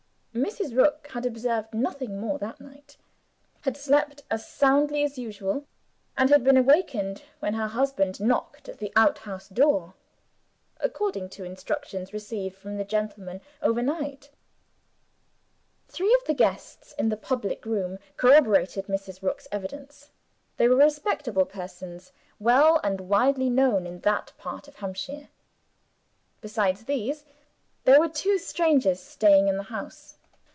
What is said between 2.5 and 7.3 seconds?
night; had slept as soundly as usual; and had been awakened